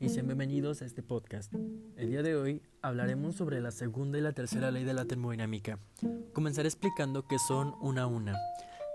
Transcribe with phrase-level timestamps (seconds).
[0.00, 1.54] y sean bienvenidos a este podcast.
[1.96, 5.78] El día de hoy hablaremos sobre la segunda y la tercera ley de la termodinámica.
[6.32, 8.36] Comenzaré explicando qué son una a una.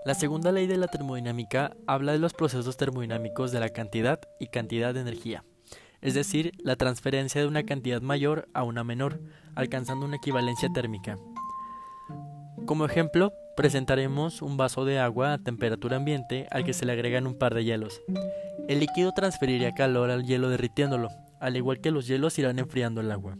[0.04, 4.48] La segunda ley de la termodinámica habla de los procesos termodinámicos de la cantidad y
[4.48, 5.46] cantidad de energía,
[6.02, 9.20] es decir, la transferencia de una cantidad mayor a una menor,
[9.54, 11.18] alcanzando una equivalencia térmica.
[12.66, 17.26] Como ejemplo, presentaremos un vaso de agua a temperatura ambiente al que se le agregan
[17.26, 18.02] un par de hielos.
[18.68, 23.10] El líquido transferiría calor al hielo derritiéndolo, al igual que los hielos irán enfriando el
[23.10, 23.38] agua.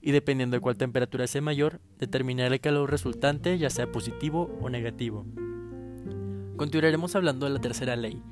[0.00, 4.70] Y dependiendo de cuál temperatura sea mayor, determinará el calor resultante ya sea positivo o
[4.70, 5.26] negativo.
[6.56, 8.22] Continuaremos hablando de la tercera ley.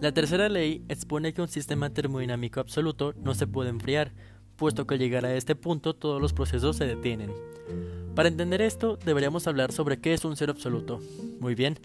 [0.00, 4.12] La tercera ley expone que un sistema termodinámico absoluto no se puede enfriar,
[4.56, 7.30] puesto que al llegar a este punto todos los procesos se detienen.
[8.14, 11.00] Para entender esto, deberíamos hablar sobre qué es un cero absoluto.
[11.40, 11.78] Muy bien,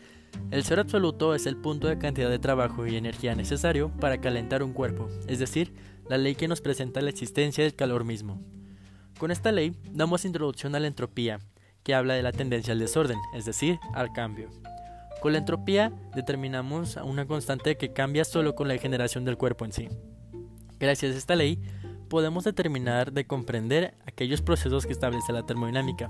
[0.51, 4.61] el cero absoluto es el punto de cantidad de trabajo y energía necesario para calentar
[4.63, 5.73] un cuerpo, es decir,
[6.07, 8.41] la ley que nos presenta la existencia del calor mismo.
[9.17, 11.39] Con esta ley damos introducción a la entropía,
[11.83, 14.49] que habla de la tendencia al desorden, es decir, al cambio.
[15.22, 19.72] Con la entropía determinamos una constante que cambia solo con la generación del cuerpo en
[19.72, 19.89] sí.
[20.79, 21.59] Gracias a esta ley,
[22.09, 26.09] podemos determinar de comprender aquellos procesos que establece la termodinámica,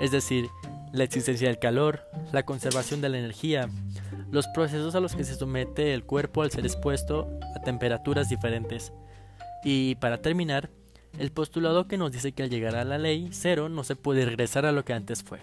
[0.00, 0.48] es decir,
[0.92, 3.68] la existencia del calor, la conservación de la energía,
[4.30, 8.92] los procesos a los que se somete el cuerpo al ser expuesto a temperaturas diferentes.
[9.64, 10.70] Y para terminar,
[11.18, 14.24] el postulado que nos dice que al llegar a la ley cero no se puede
[14.24, 15.40] regresar a lo que antes fue.